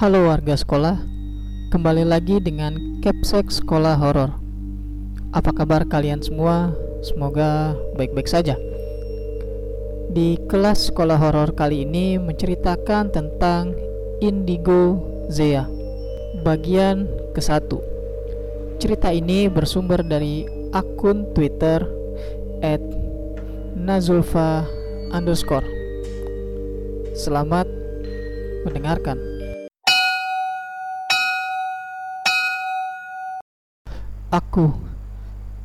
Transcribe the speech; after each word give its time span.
Halo 0.00 0.32
warga 0.32 0.56
sekolah, 0.56 0.96
kembali 1.76 2.08
lagi 2.08 2.40
dengan 2.40 3.04
Capsek 3.04 3.52
Sekolah 3.52 4.00
Horor. 4.00 4.32
Apa 5.36 5.52
kabar 5.52 5.84
kalian 5.84 6.24
semua? 6.24 6.72
Semoga 7.04 7.76
baik-baik 8.00 8.24
saja. 8.24 8.56
Di 10.08 10.40
kelas 10.48 10.88
sekolah 10.88 11.20
horor 11.20 11.52
kali 11.52 11.84
ini 11.84 12.16
menceritakan 12.16 13.12
tentang 13.12 13.76
Indigo 14.24 15.04
Zea, 15.28 15.68
bagian 16.48 17.04
ke-1. 17.36 17.68
Cerita 18.80 19.12
ini 19.12 19.52
bersumber 19.52 20.00
dari 20.00 20.48
akun 20.72 21.28
Twitter 21.36 21.84
@nazulfa 23.76 24.64
underscore. 25.12 25.68
Selamat 27.12 27.68
mendengarkan. 28.64 29.29
Aku, 34.30 34.70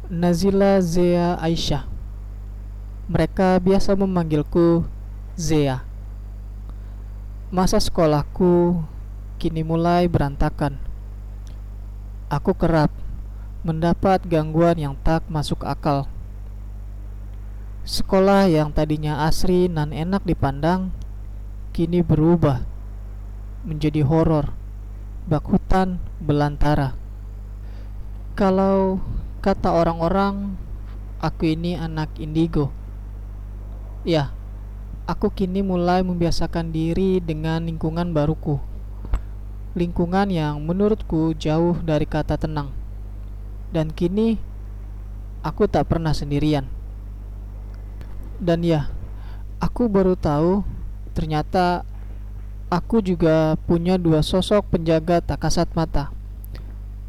Nazila 0.09 0.81
Zea 0.81 1.37
Aisyah. 1.37 1.85
Mereka 3.05 3.61
biasa 3.61 3.93
memanggilku 3.93 4.81
Zea. 5.37 5.85
Masa 7.53 7.77
sekolahku 7.77 8.81
kini 9.37 9.61
mulai 9.61 10.09
berantakan. 10.09 10.81
Aku 12.25 12.57
kerap 12.57 12.89
mendapat 13.61 14.25
gangguan 14.25 14.81
yang 14.81 14.97
tak 14.97 15.21
masuk 15.29 15.61
akal. 15.61 16.09
Sekolah 17.85 18.49
yang 18.49 18.73
tadinya 18.73 19.29
asri 19.29 19.69
dan 19.69 19.93
enak 19.93 20.25
dipandang 20.25 20.89
kini 21.69 22.01
berubah 22.01 22.65
menjadi 23.61 24.01
horor, 24.01 24.57
bak 25.29 25.45
hutan 25.53 26.01
belantara. 26.17 27.04
Kalau 28.35 28.99
kata 29.39 29.71
orang-orang, 29.71 30.59
aku 31.23 31.55
ini 31.55 31.79
anak 31.79 32.11
indigo. 32.19 32.67
Ya, 34.03 34.35
aku 35.07 35.31
kini 35.31 35.63
mulai 35.63 36.03
membiasakan 36.03 36.67
diri 36.75 37.23
dengan 37.23 37.63
lingkungan 37.63 38.11
baruku. 38.11 38.59
Lingkungan 39.71 40.27
yang 40.35 40.59
menurutku 40.59 41.31
jauh 41.39 41.79
dari 41.79 42.03
kata 42.03 42.35
tenang. 42.35 42.75
Dan 43.71 43.95
kini 43.95 44.35
aku 45.39 45.71
tak 45.71 45.87
pernah 45.87 46.11
sendirian. 46.11 46.67
Dan 48.35 48.67
ya, 48.67 48.91
aku 49.63 49.87
baru 49.87 50.19
tahu 50.19 50.67
ternyata 51.15 51.87
aku 52.67 52.99
juga 52.99 53.55
punya 53.63 53.95
dua 53.95 54.19
sosok 54.19 54.75
penjaga 54.75 55.23
tak 55.23 55.39
kasat 55.39 55.71
mata. 55.71 56.14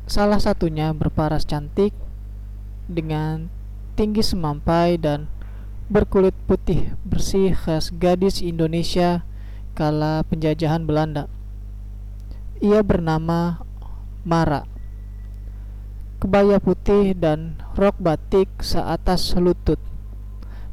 Salah 0.07 0.39
satunya 0.39 0.95
berparas 0.95 1.43
cantik 1.43 1.91
dengan 2.87 3.51
tinggi 3.99 4.23
semampai 4.23 5.03
dan 5.03 5.27
berkulit 5.91 6.31
putih 6.47 6.95
bersih 7.03 7.51
khas 7.51 7.91
gadis 7.91 8.39
Indonesia 8.39 9.27
kala 9.75 10.23
penjajahan 10.31 10.87
Belanda. 10.87 11.27
Ia 12.63 12.87
bernama 12.87 13.67
Mara. 14.23 14.63
Kebaya 16.23 16.63
putih 16.63 17.11
dan 17.19 17.59
rok 17.75 17.99
batik 17.99 18.63
seatas 18.63 19.35
lutut 19.35 19.83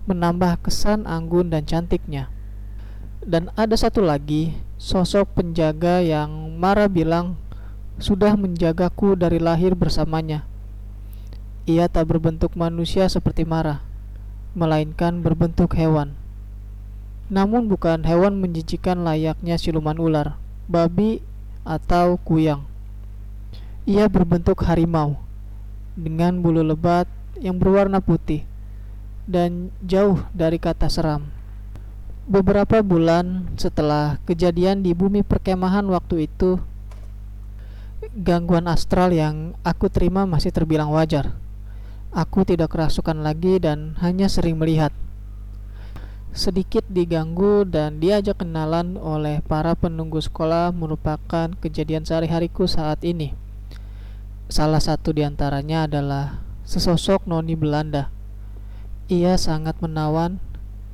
menambah 0.06 0.62
kesan 0.62 1.10
anggun 1.10 1.50
dan 1.50 1.66
cantiknya. 1.66 2.30
Dan 3.24 3.50
ada 3.58 3.74
satu 3.74 4.06
lagi, 4.06 4.54
sosok 4.78 5.42
penjaga 5.42 6.06
yang 6.06 6.54
Mara 6.60 6.86
bilang 6.86 7.40
sudah 8.02 8.34
menjagaku 8.34 9.14
dari 9.14 9.38
lahir 9.38 9.78
bersamanya. 9.78 10.46
Ia 11.64 11.88
tak 11.88 12.12
berbentuk 12.12 12.58
manusia 12.60 13.08
seperti 13.08 13.48
Mara, 13.48 13.80
melainkan 14.58 15.24
berbentuk 15.24 15.78
hewan. 15.80 16.18
Namun 17.32 17.72
bukan 17.72 18.04
hewan 18.04 18.38
menjijikan 18.38 19.02
layaknya 19.08 19.56
siluman 19.56 19.96
ular, 19.96 20.36
babi, 20.68 21.24
atau 21.64 22.20
kuyang. 22.20 22.68
Ia 23.88 24.12
berbentuk 24.12 24.64
harimau 24.64 25.20
dengan 25.96 26.40
bulu 26.44 26.64
lebat 26.64 27.08
yang 27.40 27.60
berwarna 27.60 28.04
putih 28.04 28.44
dan 29.24 29.72
jauh 29.84 30.20
dari 30.36 30.60
kata 30.60 30.92
seram. 30.92 31.32
Beberapa 32.24 32.80
bulan 32.80 33.52
setelah 33.60 34.20
kejadian 34.24 34.80
di 34.80 34.96
bumi 34.96 35.28
perkemahan 35.28 35.84
waktu 35.92 36.32
itu, 36.32 36.60
gangguan 38.12 38.68
astral 38.68 39.16
yang 39.16 39.56
aku 39.64 39.88
terima 39.88 40.28
masih 40.28 40.52
terbilang 40.52 40.92
wajar. 40.92 41.32
Aku 42.12 42.44
tidak 42.44 42.76
kerasukan 42.76 43.24
lagi 43.24 43.58
dan 43.64 43.96
hanya 44.04 44.28
sering 44.28 44.60
melihat. 44.60 44.92
Sedikit 46.34 46.82
diganggu 46.90 47.64
dan 47.64 48.02
diajak 48.02 48.42
kenalan 48.42 48.98
oleh 48.98 49.40
para 49.46 49.78
penunggu 49.78 50.20
sekolah 50.20 50.74
merupakan 50.74 51.54
kejadian 51.62 52.04
sehari-hariku 52.04 52.66
saat 52.66 53.06
ini. 53.06 53.38
Salah 54.50 54.82
satu 54.82 55.14
di 55.14 55.22
antaranya 55.26 55.86
adalah 55.86 56.42
sesosok 56.66 57.30
noni 57.30 57.54
Belanda. 57.54 58.10
Ia 59.10 59.38
sangat 59.38 59.78
menawan 59.82 60.42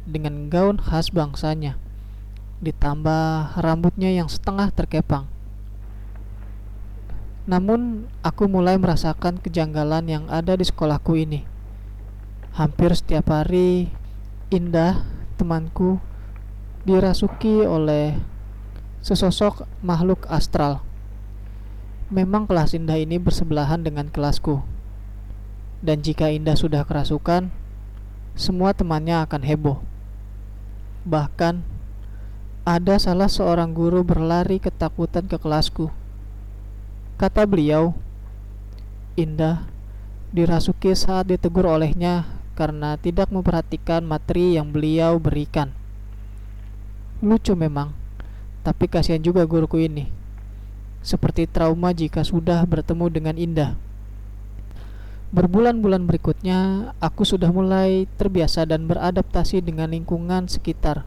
dengan 0.04 0.52
gaun 0.52 0.80
khas 0.80 1.12
bangsanya, 1.12 1.80
ditambah 2.60 3.60
rambutnya 3.60 4.12
yang 4.12 4.28
setengah 4.28 4.72
terkepang 4.76 5.39
namun, 7.50 8.06
aku 8.22 8.46
mulai 8.46 8.78
merasakan 8.78 9.42
kejanggalan 9.42 10.06
yang 10.06 10.26
ada 10.30 10.54
di 10.54 10.62
sekolahku 10.62 11.18
ini. 11.18 11.50
Hampir 12.54 12.94
setiap 12.94 13.34
hari, 13.34 13.90
Indah, 14.54 15.02
temanku, 15.34 15.98
dirasuki 16.86 17.66
oleh 17.66 18.14
sesosok 19.02 19.66
makhluk 19.82 20.30
astral. 20.30 20.86
Memang 22.14 22.46
kelas 22.46 22.78
Indah 22.78 23.02
ini 23.02 23.18
bersebelahan 23.18 23.82
dengan 23.82 24.14
kelasku. 24.14 24.62
Dan 25.82 26.06
jika 26.06 26.30
Indah 26.30 26.54
sudah 26.54 26.86
kerasukan, 26.86 27.50
semua 28.38 28.78
temannya 28.78 29.26
akan 29.26 29.42
heboh. 29.42 29.82
Bahkan, 31.02 31.66
ada 32.62 32.96
salah 33.02 33.26
seorang 33.26 33.74
guru 33.74 34.06
berlari 34.06 34.62
ketakutan 34.62 35.26
ke 35.26 35.42
kelasku 35.42 35.90
Kata 37.20 37.44
beliau, 37.44 38.00
Indah 39.20 39.68
dirasuki 40.32 40.96
saat 40.96 41.28
ditegur 41.28 41.68
olehnya 41.68 42.24
karena 42.56 42.96
tidak 42.96 43.28
memperhatikan 43.28 44.08
materi 44.08 44.56
yang 44.56 44.72
beliau 44.72 45.20
berikan. 45.20 45.76
Lucu 47.20 47.60
memang, 47.60 47.92
tapi 48.64 48.88
kasihan 48.88 49.20
juga 49.20 49.44
guruku 49.44 49.84
ini. 49.84 50.08
Seperti 51.04 51.44
trauma 51.44 51.92
jika 51.92 52.24
sudah 52.24 52.64
bertemu 52.64 53.12
dengan 53.12 53.36
Indah. 53.36 53.76
Berbulan-bulan 55.36 56.08
berikutnya, 56.08 56.92
aku 57.04 57.28
sudah 57.28 57.52
mulai 57.52 58.08
terbiasa 58.16 58.64
dan 58.64 58.88
beradaptasi 58.88 59.60
dengan 59.60 59.92
lingkungan 59.92 60.48
sekitar, 60.48 61.04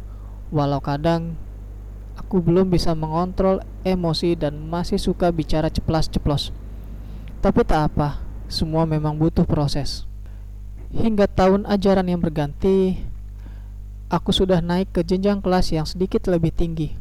walau 0.52 0.84
kadang 0.84 1.40
aku 2.16 2.40
belum 2.40 2.68
bisa 2.72 2.92
mengontrol 2.92 3.64
emosi 3.84 4.36
dan 4.36 4.56
masih 4.68 5.00
suka 5.00 5.28
bicara 5.32 5.68
ceplas-ceplos. 5.72 6.52
Tapi 7.42 7.60
tak 7.66 7.92
apa, 7.92 8.22
semua 8.46 8.86
memang 8.86 9.16
butuh 9.16 9.48
proses. 9.48 10.04
Hingga 10.92 11.24
tahun 11.26 11.64
ajaran 11.64 12.06
yang 12.06 12.20
berganti, 12.20 13.00
aku 14.12 14.28
sudah 14.28 14.60
naik 14.60 14.92
ke 14.92 15.00
jenjang 15.00 15.40
kelas 15.40 15.72
yang 15.72 15.88
sedikit 15.88 16.28
lebih 16.28 16.52
tinggi. 16.52 16.92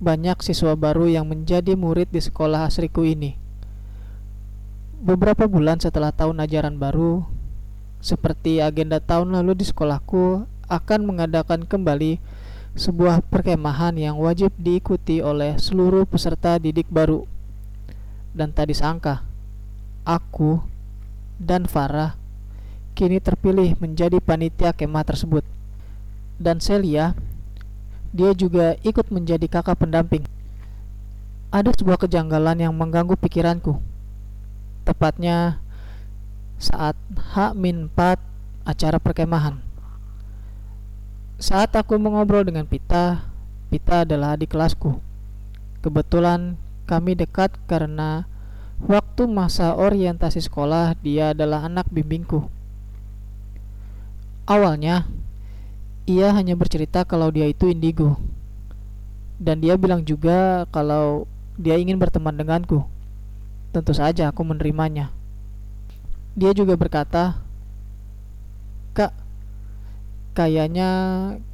Banyak 0.00 0.44
siswa 0.44 0.76
baru 0.76 1.08
yang 1.08 1.28
menjadi 1.28 1.76
murid 1.76 2.12
di 2.12 2.20
sekolah 2.20 2.68
asriku 2.68 3.04
ini. 3.04 3.36
Beberapa 5.00 5.48
bulan 5.48 5.80
setelah 5.80 6.12
tahun 6.12 6.44
ajaran 6.44 6.76
baru, 6.76 7.24
seperti 8.00 8.60
agenda 8.60 9.00
tahun 9.00 9.32
lalu 9.32 9.60
di 9.60 9.64
sekolahku 9.64 10.44
akan 10.68 11.00
mengadakan 11.04 11.64
kembali 11.64 12.20
sebuah 12.78 13.26
perkemahan 13.26 13.98
yang 13.98 14.16
wajib 14.18 14.54
diikuti 14.54 15.18
oleh 15.18 15.58
seluruh 15.58 16.06
peserta 16.06 16.56
didik 16.56 16.86
baru. 16.86 17.26
Dan 18.30 18.54
tadi 18.54 18.74
sangka, 18.74 19.26
aku 20.06 20.62
dan 21.40 21.66
Farah 21.66 22.14
kini 22.94 23.16
terpilih 23.16 23.74
menjadi 23.80 24.20
panitia 24.20 24.76
kemah 24.76 25.06
tersebut. 25.06 25.42
Dan 26.40 26.60
Celia, 26.60 27.16
dia 28.10 28.34
juga 28.34 28.76
ikut 28.82 29.08
menjadi 29.08 29.46
kakak 29.46 29.80
pendamping. 29.80 30.26
Ada 31.50 31.74
sebuah 31.74 31.98
kejanggalan 31.98 32.62
yang 32.62 32.74
mengganggu 32.74 33.18
pikiranku. 33.18 33.78
Tepatnya 34.86 35.58
saat 36.60 36.94
H-4 37.34 37.98
acara 38.68 38.98
perkemahan. 39.00 39.69
Saat 41.40 41.72
aku 41.72 41.96
mengobrol 41.96 42.44
dengan 42.44 42.68
Pita, 42.68 43.24
Pita 43.72 44.04
adalah 44.04 44.36
adik 44.36 44.52
kelasku. 44.52 45.00
Kebetulan 45.80 46.60
kami 46.84 47.16
dekat 47.16 47.56
karena 47.64 48.28
waktu 48.76 49.24
masa 49.24 49.72
orientasi 49.72 50.36
sekolah 50.36 51.00
dia 51.00 51.32
adalah 51.32 51.64
anak 51.64 51.88
bimbingku. 51.88 52.44
Awalnya, 54.44 55.08
ia 56.04 56.28
hanya 56.36 56.60
bercerita 56.60 57.08
kalau 57.08 57.32
dia 57.32 57.48
itu 57.48 57.72
indigo. 57.72 58.20
Dan 59.40 59.64
dia 59.64 59.80
bilang 59.80 60.04
juga 60.04 60.68
kalau 60.68 61.24
dia 61.56 61.80
ingin 61.80 61.96
berteman 61.96 62.36
denganku. 62.36 62.84
Tentu 63.72 63.96
saja 63.96 64.28
aku 64.28 64.44
menerimanya. 64.44 65.08
Dia 66.36 66.52
juga 66.52 66.76
berkata, 66.76 67.40
kayaknya 70.32 70.88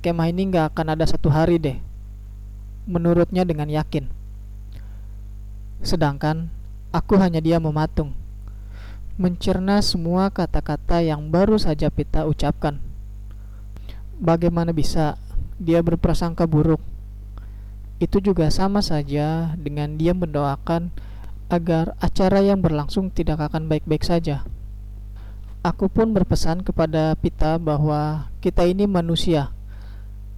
kemah 0.05 0.29
ini 0.31 0.53
nggak 0.53 0.75
akan 0.75 0.87
ada 0.97 1.05
satu 1.09 1.33
hari 1.33 1.57
deh. 1.59 1.79
Menurutnya 2.87 3.43
dengan 3.43 3.67
yakin. 3.67 4.07
Sedangkan 5.83 6.49
aku 6.95 7.19
hanya 7.21 7.43
dia 7.43 7.61
mematung, 7.61 8.17
mencerna 9.21 9.81
semua 9.81 10.29
kata-kata 10.33 11.05
yang 11.05 11.29
baru 11.29 11.61
saja 11.61 11.93
Pita 11.93 12.25
ucapkan. 12.29 12.81
Bagaimana 14.17 14.73
bisa 14.73 15.21
dia 15.61 15.85
berprasangka 15.85 16.49
buruk? 16.49 16.81
Itu 17.97 18.21
juga 18.21 18.53
sama 18.53 18.85
saja 18.85 19.57
dengan 19.57 19.97
dia 19.97 20.13
mendoakan 20.13 20.93
agar 21.49 21.97
acara 22.03 22.45
yang 22.45 22.61
berlangsung 22.61 23.09
tidak 23.09 23.41
akan 23.41 23.69
baik-baik 23.73 24.05
saja. 24.05 24.45
Aku 25.65 25.89
pun 25.91 26.13
berpesan 26.13 26.63
kepada 26.63 27.17
Pita 27.19 27.59
bahwa 27.59 28.31
kita 28.47 28.63
ini 28.63 28.87
manusia 28.87 29.51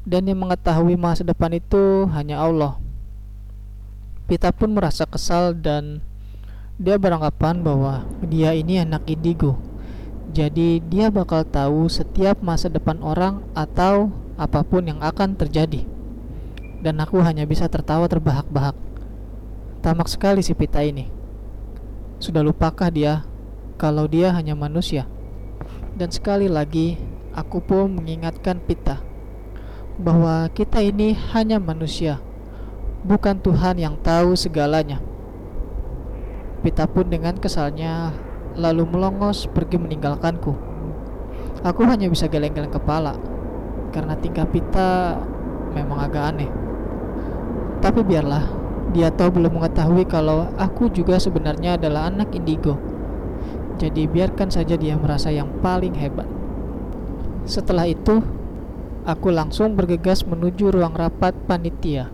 dan 0.09 0.25
yang 0.25 0.41
mengetahui 0.41 0.97
masa 0.97 1.21
depan 1.21 1.53
itu 1.53 2.09
hanya 2.17 2.41
Allah. 2.41 2.81
Pita 4.25 4.49
pun 4.49 4.73
merasa 4.73 5.05
kesal 5.05 5.53
dan 5.53 6.01
dia 6.81 6.97
beranggapan 6.97 7.61
bahwa 7.61 8.09
dia 8.25 8.57
ini 8.57 8.81
anak 8.81 9.05
indigo. 9.13 9.61
Jadi 10.33 10.81
dia 10.89 11.13
bakal 11.13 11.45
tahu 11.45 11.85
setiap 11.93 12.41
masa 12.41 12.73
depan 12.73 12.97
orang 13.05 13.45
atau 13.53 14.09
apa 14.41 14.65
pun 14.65 14.89
yang 14.89 15.05
akan 15.05 15.37
terjadi. 15.37 15.85
Dan 16.81 17.05
aku 17.05 17.21
hanya 17.21 17.45
bisa 17.45 17.69
tertawa 17.69 18.09
terbahak-bahak. 18.09 18.73
Tamak 19.85 20.09
sekali 20.09 20.41
si 20.41 20.57
Pita 20.57 20.81
ini. 20.81 21.13
Sudah 22.17 22.41
lupakah 22.41 22.89
dia 22.89 23.29
kalau 23.77 24.09
dia 24.09 24.33
hanya 24.33 24.57
manusia? 24.57 25.05
Dan 25.93 26.09
sekali 26.09 26.49
lagi, 26.49 26.97
aku 27.35 27.61
pun 27.61 27.93
mengingatkan 27.93 28.61
Pita 28.63 29.01
bahwa 29.99 30.47
kita 30.55 30.79
ini 30.79 31.17
hanya 31.35 31.59
manusia, 31.59 32.23
bukan 33.03 33.43
Tuhan 33.43 33.83
yang 33.83 33.99
tahu 33.99 34.39
segalanya. 34.39 35.03
Pita 36.63 36.87
pun 36.87 37.11
dengan 37.11 37.35
kesalnya 37.37 38.15
lalu 38.55 38.87
melongos 38.87 39.51
pergi 39.51 39.77
meninggalkanku. 39.79 40.55
Aku 41.67 41.83
hanya 41.91 42.07
bisa 42.07 42.31
geleng-geleng 42.31 42.71
kepala 42.71 43.19
karena 43.91 44.15
tingkah 44.17 44.47
Pita 44.47 45.19
memang 45.75 45.99
agak 45.99 46.25
aneh. 46.35 46.51
Tapi 47.79 48.03
biarlah, 48.07 48.47
dia 48.95 49.11
tahu 49.11 49.43
belum 49.43 49.59
mengetahui 49.59 50.07
kalau 50.07 50.51
aku 50.59 50.91
juga 50.91 51.19
sebenarnya 51.19 51.79
adalah 51.79 52.11
anak 52.11 52.35
indigo 52.35 52.79
jadi 53.79 54.11
biarkan 54.11 54.51
saja 54.51 54.75
dia 54.75 54.99
merasa 54.99 55.31
yang 55.31 55.63
paling 55.63 55.95
hebat. 55.95 56.27
Setelah 57.49 57.89
itu, 57.89 58.21
aku 59.09 59.33
langsung 59.33 59.73
bergegas 59.73 60.21
menuju 60.21 60.69
ruang 60.69 60.93
rapat 60.93 61.33
panitia 61.49 62.13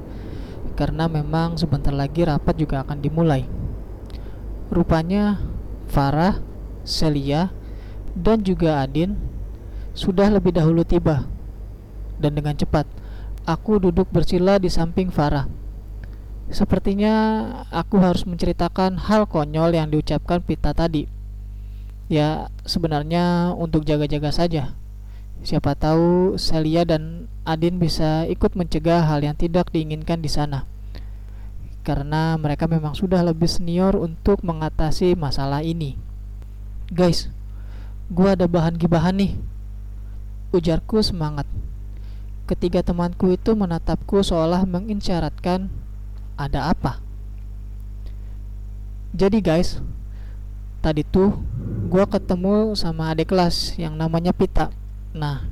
karena 0.78 1.10
memang 1.10 1.58
sebentar 1.58 1.90
lagi 1.90 2.22
rapat 2.22 2.54
juga 2.54 2.86
akan 2.86 3.02
dimulai. 3.02 3.42
Rupanya 4.70 5.42
Farah, 5.90 6.38
Celia, 6.86 7.50
dan 8.14 8.46
juga 8.46 8.78
Adin 8.78 9.18
sudah 9.90 10.30
lebih 10.30 10.54
dahulu 10.54 10.86
tiba. 10.86 11.26
Dan 12.14 12.38
dengan 12.38 12.54
cepat, 12.54 12.86
aku 13.42 13.82
duduk 13.82 14.06
bersila 14.14 14.62
di 14.62 14.70
samping 14.70 15.10
Farah. 15.10 15.50
Sepertinya 16.46 17.14
aku 17.74 17.98
harus 17.98 18.22
menceritakan 18.22 19.02
hal 19.10 19.26
konyol 19.26 19.74
yang 19.74 19.90
diucapkan 19.90 20.46
Pita 20.46 20.70
tadi 20.70 21.10
ya 22.04 22.52
sebenarnya 22.68 23.56
untuk 23.56 23.82
jaga-jaga 23.82 24.28
saja. 24.28 24.76
Siapa 25.42 25.74
tahu 25.74 26.36
Celia 26.38 26.86
dan 26.86 27.26
Adin 27.44 27.76
bisa 27.76 28.24
ikut 28.24 28.56
mencegah 28.56 29.04
hal 29.04 29.20
yang 29.20 29.36
tidak 29.36 29.68
diinginkan 29.68 30.24
di 30.24 30.32
sana. 30.32 30.64
Karena 31.84 32.40
mereka 32.40 32.64
memang 32.64 32.96
sudah 32.96 33.20
lebih 33.20 33.44
senior 33.44 33.92
untuk 34.00 34.40
mengatasi 34.40 35.12
masalah 35.12 35.60
ini. 35.60 36.00
Guys, 36.88 37.28
gua 38.08 38.32
ada 38.32 38.48
bahan 38.48 38.80
gibahan 38.80 39.20
nih. 39.20 39.36
Ujarku 40.56 41.04
semangat. 41.04 41.44
Ketiga 42.48 42.80
temanku 42.80 43.36
itu 43.36 43.52
menatapku 43.52 44.24
seolah 44.24 44.64
mengisyaratkan 44.64 45.68
ada 46.40 46.72
apa. 46.72 47.04
Jadi 49.12 49.44
guys, 49.44 49.84
tadi 50.80 51.04
tuh 51.04 51.36
gue 51.92 52.04
ketemu 52.08 52.72
sama 52.72 53.12
adik 53.12 53.32
kelas 53.32 53.76
yang 53.76 53.96
namanya 53.96 54.32
Pita 54.32 54.72
nah 55.14 55.46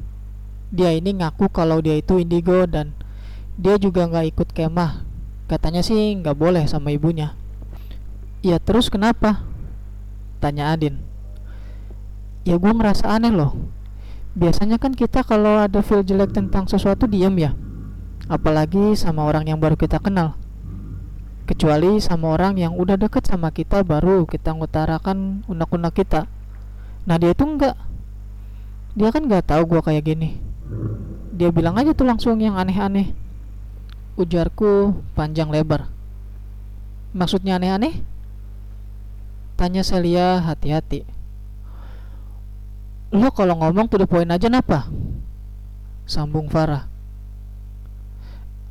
dia 0.72 0.90
ini 0.90 1.14
ngaku 1.22 1.52
kalau 1.52 1.78
dia 1.78 2.00
itu 2.00 2.18
indigo 2.18 2.66
dan 2.66 2.96
dia 3.60 3.76
juga 3.76 4.08
nggak 4.08 4.26
ikut 4.32 4.48
kemah. 4.56 5.04
Katanya 5.46 5.84
sih 5.84 6.16
nggak 6.16 6.32
boleh 6.32 6.64
sama 6.64 6.90
ibunya. 6.90 7.36
Ya 8.40 8.56
terus 8.56 8.88
kenapa? 8.88 9.44
Tanya 10.40 10.72
Adin. 10.72 10.98
Ya 12.42 12.58
gue 12.58 12.72
ngerasa 12.72 13.06
aneh 13.06 13.30
loh. 13.30 13.54
Biasanya 14.32 14.80
kan 14.80 14.96
kita 14.96 15.22
kalau 15.22 15.60
ada 15.60 15.84
feel 15.84 16.02
jelek 16.02 16.32
tentang 16.32 16.64
sesuatu 16.66 17.04
diam 17.04 17.36
ya. 17.36 17.52
Apalagi 18.26 18.96
sama 18.96 19.28
orang 19.28 19.46
yang 19.46 19.60
baru 19.60 19.76
kita 19.76 20.00
kenal. 20.00 20.34
Kecuali 21.44 22.00
sama 22.00 22.32
orang 22.32 22.56
yang 22.56 22.72
udah 22.72 22.96
deket 22.96 23.28
sama 23.28 23.52
kita 23.52 23.84
baru 23.84 24.24
kita 24.24 24.56
ngutarakan 24.56 25.44
unek-unek 25.46 25.92
kita. 26.00 26.24
Nah 27.04 27.20
dia 27.20 27.36
itu 27.36 27.44
enggak 27.44 27.76
dia 28.92 29.08
kan 29.08 29.24
nggak 29.24 29.48
tahu 29.48 29.62
gua 29.64 29.80
kayak 29.80 30.04
gini. 30.04 30.36
Dia 31.32 31.48
bilang 31.48 31.80
aja 31.80 31.96
tuh 31.96 32.04
langsung 32.04 32.36
yang 32.40 32.60
aneh-aneh. 32.60 33.16
Ujarku 34.20 35.00
panjang 35.16 35.48
lebar. 35.48 35.88
Maksudnya 37.16 37.56
aneh-aneh? 37.56 38.04
Tanya 39.56 39.80
Celia 39.80 40.44
hati-hati. 40.44 41.04
Lo 43.12 43.28
kalau 43.32 43.60
ngomong 43.60 43.88
tuh 43.88 44.04
poin 44.08 44.28
aja 44.28 44.48
napa? 44.48 44.88
Sambung 46.08 46.48
Farah. 46.48 46.88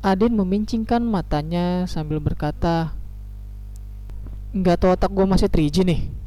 Adin 0.02 0.34
memincingkan 0.34 1.02
matanya 1.02 1.86
sambil 1.86 2.18
berkata, 2.18 2.90
Nggak 4.50 4.82
tahu 4.82 4.90
otak 4.98 5.10
gue 5.14 5.26
masih 5.26 5.46
3 5.46 5.86
nih. 5.86 6.21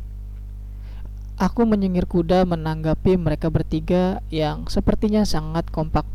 Aku 1.36 1.68
menyengir 1.68 2.08
kuda 2.08 2.48
menanggapi 2.48 3.20
mereka 3.20 3.52
bertiga 3.52 4.24
yang 4.32 4.72
sepertinya 4.72 5.28
sangat 5.28 5.68
kompak. 5.68 6.08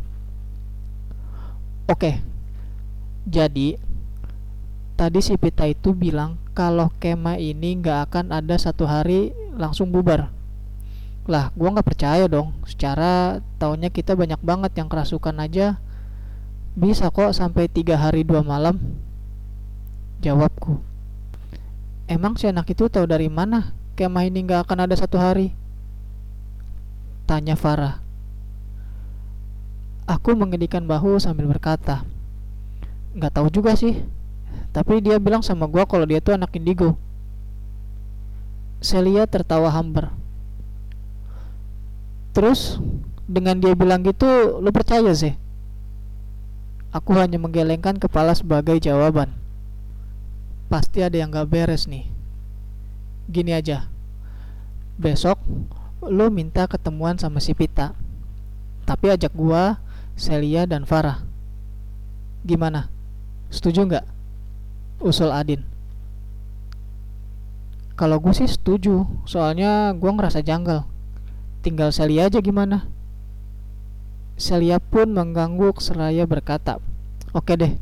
Oke, 1.85 2.25
jadi 3.29 3.77
tadi 4.97 5.21
si 5.21 5.37
Pita 5.37 5.69
itu 5.69 5.93
bilang 5.93 6.41
kalau 6.57 6.89
kema 6.97 7.37
ini 7.37 7.77
nggak 7.77 8.09
akan 8.09 8.33
ada 8.33 8.57
satu 8.57 8.89
hari 8.89 9.37
langsung 9.53 9.93
bubar. 9.93 10.33
Lah, 11.29 11.53
gua 11.53 11.77
nggak 11.77 11.89
percaya 11.93 12.25
dong. 12.25 12.57
Secara 12.65 13.45
tahunnya 13.61 13.93
kita 13.93 14.17
banyak 14.17 14.41
banget 14.41 14.73
yang 14.81 14.89
kerasukan 14.89 15.37
aja 15.37 15.77
bisa 16.79 17.11
kok 17.11 17.35
sampai 17.35 17.67
tiga 17.67 17.99
hari 17.99 18.23
dua 18.23 18.47
malam 18.47 18.79
Jawabku 20.23 20.79
Emang 22.07 22.39
si 22.39 22.47
anak 22.47 22.71
itu 22.71 22.87
tahu 22.87 23.11
dari 23.11 23.27
mana 23.27 23.75
Kemah 24.01 24.25
ini 24.25 24.41
gak 24.49 24.65
akan 24.65 24.89
ada 24.89 24.97
satu 24.97 25.21
hari. 25.21 25.53
Tanya 27.29 27.53
Farah. 27.53 28.01
Aku 30.09 30.33
mengedikan 30.33 30.89
bahu 30.89 31.21
sambil 31.21 31.45
berkata 31.45 32.09
Gak 33.13 33.37
tahu 33.37 33.53
juga 33.53 33.77
sih 33.77 34.01
Tapi 34.73 35.05
dia 35.05 35.21
bilang 35.21 35.45
sama 35.45 35.69
gua 35.69 35.85
kalau 35.85 36.09
dia 36.09 36.17
tuh 36.25 36.33
anak 36.33 36.49
indigo. 36.57 36.97
Celia 38.81 39.29
tertawa 39.29 39.69
hambar. 39.69 40.17
Terus 42.33 42.81
dengan 43.29 43.61
dia 43.61 43.77
bilang 43.77 44.01
gitu 44.01 44.65
Lu 44.65 44.73
percaya 44.73 45.13
sih? 45.13 45.37
Aku 46.89 47.13
hanya 47.21 47.37
menggelengkan 47.37 48.01
kepala 48.01 48.33
sebagai 48.33 48.81
jawaban. 48.81 49.37
Pasti 50.73 51.05
ada 51.05 51.21
yang 51.21 51.29
gak 51.29 51.53
beres 51.53 51.85
nih. 51.85 52.20
Gini 53.31 53.55
aja. 53.55 53.87
Besok 54.99 55.39
lo 56.03 56.27
minta 56.35 56.67
ketemuan 56.67 57.15
sama 57.15 57.39
si 57.39 57.55
Pita. 57.55 57.95
Tapi 58.83 59.15
ajak 59.15 59.31
gua, 59.31 59.79
Celia 60.19 60.67
dan 60.67 60.83
Farah. 60.83 61.23
Gimana? 62.43 62.91
Setuju 63.55 63.87
nggak? 63.87 64.07
Usul 64.99 65.31
Adin. 65.31 65.63
Kalau 67.95 68.17
gue 68.17 68.33
sih 68.33 68.49
setuju, 68.49 69.05
soalnya 69.29 69.93
gue 69.93 70.11
ngerasa 70.11 70.41
janggal. 70.41 70.89
Tinggal 71.61 71.93
Celia 71.93 72.33
aja 72.33 72.41
gimana? 72.41 72.89
Celia 74.41 74.81
pun 74.81 75.13
mengganggu 75.13 75.77
seraya 75.79 76.25
berkata, 76.25 76.81
Oke 77.37 77.61
deh, 77.61 77.77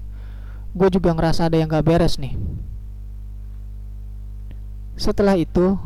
gue 0.75 0.88
juga 0.90 1.14
ngerasa 1.14 1.47
ada 1.47 1.57
yang 1.57 1.71
gak 1.71 1.87
beres 1.87 2.19
nih. 2.19 2.35
Setelah 4.99 5.38
itu, 5.38 5.78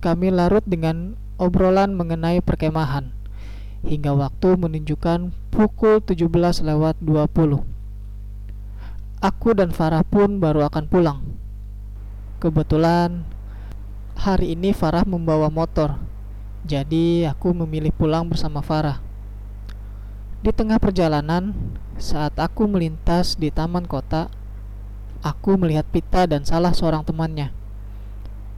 kami 0.00 0.32
larut 0.32 0.64
dengan 0.64 1.20
obrolan 1.36 1.92
mengenai 1.92 2.40
perkemahan 2.40 3.12
hingga 3.84 4.16
waktu 4.16 4.56
menunjukkan 4.56 5.36
pukul 5.52 6.00
17 6.00 6.64
lewat 6.64 6.96
20. 7.04 7.60
Aku 9.20 9.48
dan 9.52 9.68
Farah 9.68 10.00
pun 10.00 10.40
baru 10.40 10.64
akan 10.64 10.88
pulang. 10.88 11.20
Kebetulan 12.40 13.28
hari 14.16 14.56
ini 14.56 14.72
Farah 14.72 15.04
membawa 15.04 15.52
motor. 15.52 16.00
Jadi 16.64 17.28
aku 17.28 17.52
memilih 17.52 17.92
pulang 17.92 18.32
bersama 18.32 18.64
Farah. 18.64 19.04
Di 20.40 20.56
tengah 20.56 20.80
perjalanan, 20.80 21.52
saat 22.00 22.32
aku 22.40 22.64
melintas 22.64 23.36
di 23.36 23.52
taman 23.52 23.84
kota, 23.84 24.32
aku 25.20 25.60
melihat 25.60 25.84
Pita 25.84 26.24
dan 26.24 26.48
salah 26.48 26.72
seorang 26.72 27.04
temannya. 27.04 27.57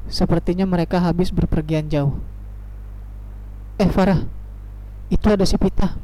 Sepertinya 0.07 0.64
mereka 0.64 1.02
habis 1.02 1.35
berpergian 1.35 1.90
jauh. 1.90 2.16
Eh 3.76 3.88
Farah, 3.88 4.25
itu 5.11 5.26
ada 5.28 5.42
si 5.45 5.59
Pita. 5.59 5.99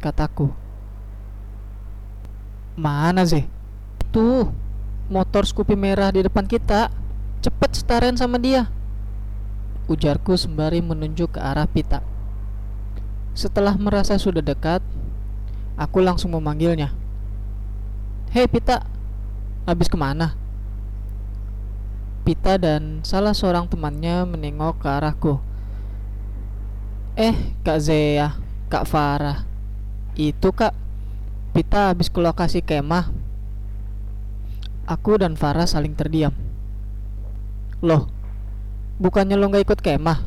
Kataku. 0.00 0.50
Mana 2.78 3.26
sih? 3.26 3.44
Tuh, 4.14 4.48
motor 5.10 5.44
Scoopy 5.44 5.74
merah 5.74 6.14
di 6.14 6.22
depan 6.22 6.46
kita. 6.46 6.88
Cepet 7.42 7.70
setaren 7.74 8.14
sama 8.16 8.38
dia. 8.38 8.70
Ujarku 9.90 10.38
sembari 10.38 10.78
menunjuk 10.80 11.34
ke 11.34 11.40
arah 11.42 11.66
Pita. 11.66 12.00
Setelah 13.34 13.74
merasa 13.78 14.18
sudah 14.18 14.42
dekat, 14.42 14.82
aku 15.78 16.02
langsung 16.02 16.34
memanggilnya. 16.34 16.90
Hei 18.30 18.46
Pita, 18.46 18.84
habis 19.66 19.86
ke 19.90 19.98
mana? 19.98 20.38
Pita 22.28 22.60
dan 22.60 23.00
salah 23.08 23.32
seorang 23.32 23.72
temannya 23.72 24.28
menengok 24.28 24.84
ke 24.84 24.88
arahku. 24.92 25.40
Eh, 27.16 27.32
Kak 27.64 27.80
Zea, 27.80 28.36
Kak 28.68 28.84
Farah. 28.84 29.48
Itu 30.12 30.52
Kak, 30.52 30.76
Pita 31.56 31.88
habis 31.88 32.12
ke 32.12 32.20
lokasi 32.20 32.60
kemah. 32.60 33.08
Aku 34.84 35.16
dan 35.16 35.40
Farah 35.40 35.64
saling 35.64 35.96
terdiam. 35.96 36.36
Loh, 37.80 38.12
bukannya 39.00 39.40
lo 39.40 39.48
gak 39.48 39.64
ikut 39.64 39.80
kemah? 39.80 40.20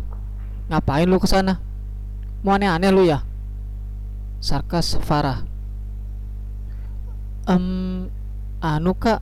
Ngapain 0.74 1.05
lo 1.05 1.22
ke 1.22 1.29
sana? 1.29 1.62
Mau 2.41 2.58
aneh-aneh 2.58 2.89
lu 2.89 3.05
ya? 3.05 3.22
Sarkas 4.41 4.98
Farah. 5.05 5.46
Um, 7.46 8.10
anu 8.58 8.98
kak, 8.98 9.22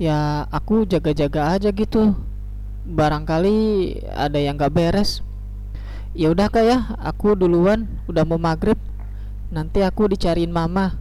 ya 0.00 0.48
aku 0.48 0.88
jaga-jaga 0.88 1.60
aja 1.60 1.68
gitu. 1.68 2.16
Barangkali 2.88 4.00
ada 4.08 4.40
yang 4.40 4.56
gak 4.56 4.72
beres. 4.72 5.20
Ya 6.16 6.32
udah 6.32 6.48
kak 6.48 6.64
ya. 6.64 6.78
Aku 7.04 7.36
duluan. 7.36 7.86
Udah 8.08 8.24
mau 8.24 8.40
maghrib. 8.40 8.80
Nanti 9.52 9.84
aku 9.84 10.08
dicariin 10.08 10.50
mama. 10.50 10.96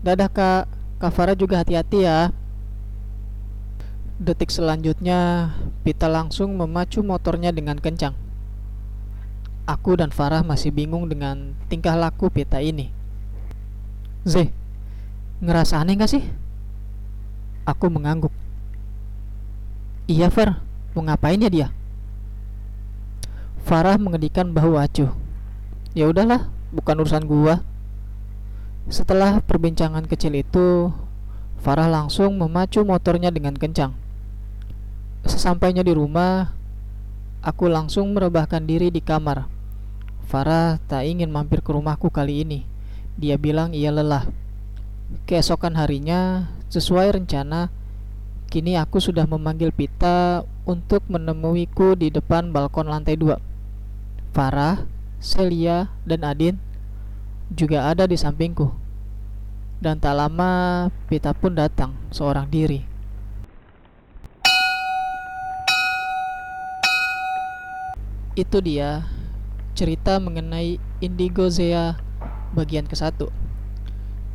Dadah 0.00 0.32
kak. 0.32 0.64
Kak 1.00 1.12
Farah 1.12 1.36
juga 1.36 1.60
hati-hati 1.60 2.08
ya. 2.08 2.32
Detik 4.20 4.52
selanjutnya 4.52 5.52
Pita 5.80 6.04
langsung 6.04 6.52
memacu 6.56 7.00
motornya 7.00 7.52
dengan 7.56 7.80
kencang. 7.80 8.12
Aku 9.64 9.96
dan 9.96 10.12
Farah 10.12 10.44
masih 10.44 10.72
bingung 10.72 11.08
dengan 11.08 11.56
tingkah 11.72 11.96
laku 11.96 12.28
Pita 12.28 12.60
ini. 12.60 12.92
Z 14.28 14.52
ngerasa 15.40 15.80
aneh 15.80 15.96
gak 15.96 16.12
sih 16.12 16.20
Aku 17.70 17.86
mengangguk. 17.86 18.34
Iya, 20.10 20.26
Far. 20.26 20.58
Mau 20.90 21.06
ngapain 21.06 21.38
ya 21.38 21.46
dia? 21.46 21.68
Farah 23.62 23.94
mengedikan 23.94 24.50
bahu 24.50 24.74
acuh. 24.74 25.14
Ya 25.94 26.10
udahlah, 26.10 26.50
bukan 26.74 26.98
urusan 26.98 27.30
gua. 27.30 27.62
Setelah 28.90 29.38
perbincangan 29.38 30.10
kecil 30.10 30.34
itu, 30.34 30.90
Farah 31.62 31.86
langsung 31.86 32.34
memacu 32.34 32.82
motornya 32.82 33.30
dengan 33.30 33.54
kencang. 33.54 33.94
Sesampainya 35.22 35.86
di 35.86 35.94
rumah, 35.94 36.50
aku 37.44 37.70
langsung 37.70 38.10
merebahkan 38.10 38.66
diri 38.66 38.90
di 38.90 38.98
kamar. 38.98 39.46
Farah 40.26 40.82
tak 40.90 41.06
ingin 41.06 41.30
mampir 41.30 41.62
ke 41.62 41.70
rumahku 41.70 42.10
kali 42.10 42.42
ini. 42.42 42.66
Dia 43.14 43.38
bilang 43.38 43.70
ia 43.70 43.94
lelah. 43.94 44.26
Keesokan 45.26 45.74
harinya, 45.74 46.50
Sesuai 46.70 47.18
rencana, 47.18 47.66
kini 48.46 48.78
aku 48.78 49.02
sudah 49.02 49.26
memanggil 49.26 49.74
Pita 49.74 50.46
untuk 50.62 51.02
menemuiku 51.10 51.98
di 51.98 52.14
depan 52.14 52.54
balkon 52.54 52.86
lantai 52.86 53.18
dua. 53.18 53.42
Farah, 54.30 54.86
Celia, 55.18 55.90
dan 56.06 56.22
Adin 56.22 56.62
juga 57.50 57.90
ada 57.90 58.06
di 58.06 58.14
sampingku. 58.14 58.70
Dan 59.82 59.98
tak 59.98 60.14
lama 60.14 60.86
Pita 61.10 61.34
pun 61.34 61.58
datang 61.58 61.90
seorang 62.14 62.46
diri. 62.46 62.86
Itu 68.38 68.62
dia 68.62 69.10
cerita 69.74 70.22
mengenai 70.22 70.78
Indigo 71.02 71.50
Zea 71.50 71.98
bagian 72.54 72.86
ke-1. 72.86 73.49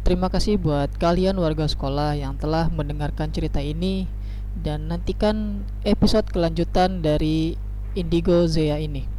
Terima 0.05 0.29
kasih 0.29 0.61
buat 0.61 0.93
kalian 1.01 1.33
warga 1.41 1.65
sekolah 1.65 2.13
yang 2.13 2.37
telah 2.37 2.69
mendengarkan 2.69 3.33
cerita 3.33 3.57
ini 3.57 4.05
dan 4.53 4.85
nantikan 4.85 5.65
episode 5.81 6.29
kelanjutan 6.29 7.01
dari 7.01 7.57
Indigo 7.97 8.45
Zea 8.45 8.77
ini. 8.77 9.09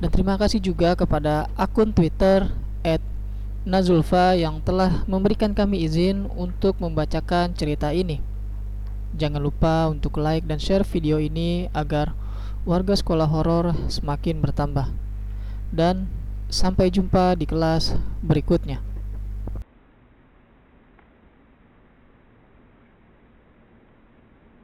Dan 0.00 0.08
terima 0.08 0.40
kasih 0.40 0.64
juga 0.64 0.96
kepada 0.96 1.52
akun 1.60 1.92
Twitter 1.92 2.48
@nazulfa 3.68 4.32
yang 4.32 4.64
telah 4.64 5.04
memberikan 5.04 5.52
kami 5.52 5.84
izin 5.84 6.24
untuk 6.40 6.80
membacakan 6.80 7.52
cerita 7.52 7.92
ini. 7.92 8.24
Jangan 9.12 9.44
lupa 9.44 9.92
untuk 9.92 10.16
like 10.16 10.48
dan 10.48 10.56
share 10.56 10.88
video 10.88 11.20
ini 11.20 11.68
agar 11.76 12.16
warga 12.64 12.96
sekolah 12.96 13.28
horor 13.28 13.76
semakin 13.92 14.40
bertambah. 14.40 14.88
Dan 15.68 16.08
sampai 16.48 16.88
jumpa 16.88 17.36
di 17.36 17.44
kelas 17.44 17.92
berikutnya. 18.24 18.87